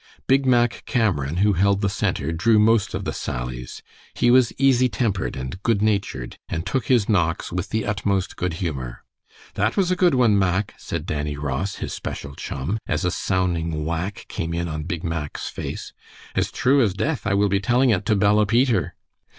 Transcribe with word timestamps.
Big 0.25 0.47
Mack 0.47 0.81
Cameron, 0.87 1.37
who 1.45 1.53
held 1.53 1.81
the 1.81 1.87
center, 1.87 2.31
drew 2.31 2.57
most 2.57 2.95
of 2.95 3.03
the 3.05 3.13
sallies. 3.13 3.83
He 4.15 4.31
was 4.31 4.51
easy 4.57 4.89
tempered 4.89 5.35
and 5.35 5.61
good 5.61 5.79
natured, 5.83 6.39
and 6.49 6.65
took 6.65 6.87
his 6.87 7.07
knocks 7.07 7.51
with 7.51 7.69
the 7.69 7.85
utmost 7.85 8.35
good 8.35 8.53
humor. 8.53 9.03
"That 9.53 9.77
was 9.77 9.91
a 9.91 9.95
good 9.95 10.15
one, 10.15 10.39
Mack," 10.39 10.73
said 10.79 11.05
Dannie 11.05 11.37
Ross, 11.37 11.75
his 11.75 11.93
special 11.93 12.33
chum, 12.33 12.79
as 12.87 13.05
a 13.05 13.11
sounding 13.11 13.85
whack 13.85 14.25
came 14.27 14.55
in 14.55 14.67
on 14.67 14.85
Big 14.85 15.03
Mack's 15.03 15.49
face. 15.49 15.93
"As 16.33 16.51
true 16.51 16.81
as 16.81 16.95
death 16.95 17.27
I 17.27 17.35
will 17.35 17.47
be 17.47 17.59
telling 17.59 17.91
it 17.91 18.03
to 18.07 18.15
Bella 18.15 18.47
Peter. 18.47 18.95